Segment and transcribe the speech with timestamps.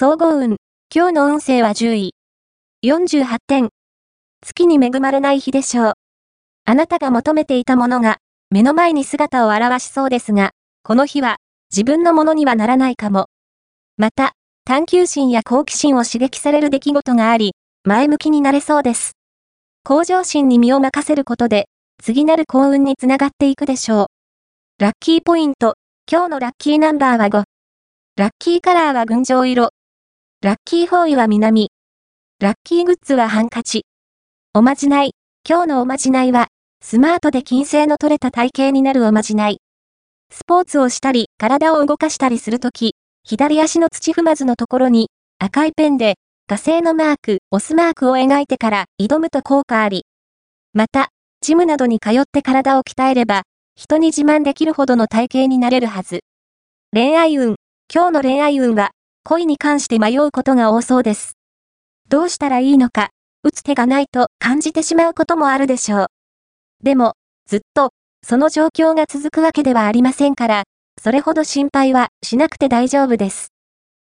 [0.00, 0.58] 総合運。
[0.94, 2.14] 今日の運勢は10位。
[2.84, 3.68] 48点。
[4.46, 5.92] 月に恵まれない日でしょう。
[6.66, 10.52] あなたが求めていたものが、目の前に姿を現しそうですが、
[10.84, 11.38] この日は、
[11.72, 13.26] 自分のものにはならないかも。
[13.96, 14.34] また、
[14.64, 19.16] 探求心や好奇心を刺激される出来事があり、前向きになれそうです。
[19.82, 21.66] 向上心に身を任せることで、
[22.00, 24.06] 次なる幸運につながっていくでしょう。
[24.78, 25.74] ラッキーポイント。
[26.08, 27.42] 今日のラッキーナンバーは5。
[28.14, 29.70] ラッキーカラーは群青色。
[30.40, 31.72] ラッキーフォーイは南。
[32.40, 33.86] ラッキーグッズはハンカチ。
[34.54, 35.10] おまじない。
[35.44, 36.46] 今日のおまじないは、
[36.80, 39.58] スマートで金星の取れた体型になるおまじない。
[40.30, 45.08] スポーツをしたり、体を動かしたりするとき、左足の土踏まずのところに、
[45.40, 46.14] 赤いペンで、
[46.46, 50.04] 火星のマーク、オスマークを描いてから挑むと効果あり。
[50.72, 51.08] また、
[51.40, 53.42] ジムなどに通って体を鍛えれば、
[53.74, 56.20] 人に自慢できるほどの体型になれるはず。
[56.92, 57.56] 恋愛運。
[57.92, 58.92] 今日の恋愛運は、
[59.28, 61.36] 恋に関して迷うことが多そうです。
[62.08, 63.10] どうしたらいいのか、
[63.42, 66.06] 打つ手がないと感じてしまうこともあるでしょう。
[66.82, 67.12] でも、
[67.46, 67.90] ずっと、
[68.26, 70.62] その状況が続くわけではありませんから、
[70.98, 73.48] それほど心配はしなくて大丈夫です。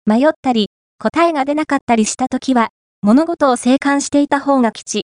[0.04, 5.06] 迷ったり、答えが出なかったりした時は、物事を静観していた方が吉。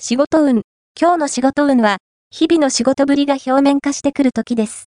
[0.00, 0.62] 仕事運。
[1.00, 1.98] 今日の仕事運は、
[2.32, 4.86] 日々の仕事ぶりが表面化してくる時です。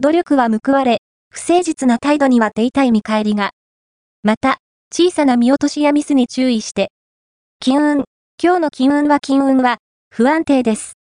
[0.00, 0.98] 努力は報われ、
[1.30, 3.52] 不誠実な態度には手痛い見返りが。
[4.24, 4.58] また、
[4.92, 6.90] 小さな見落としやミスに注意して。
[7.60, 8.04] 金運。
[8.42, 9.78] 今日の金運は金運は、
[10.10, 10.94] 不安定です。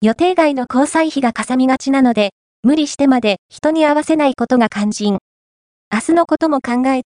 [0.00, 2.30] 予定外の交際費がかさみがちなので、
[2.62, 5.18] 無理してまで人に合わせないことが肝心。
[5.92, 7.06] 明日のことも考えて、